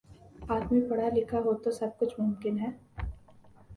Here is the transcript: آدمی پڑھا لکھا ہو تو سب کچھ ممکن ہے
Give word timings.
آدمی 0.49 0.79
پڑھا 0.89 1.07
لکھا 1.15 1.39
ہو 1.45 1.53
تو 1.63 1.71
سب 1.71 1.89
کچھ 1.99 2.19
ممکن 2.19 2.59
ہے 2.59 2.69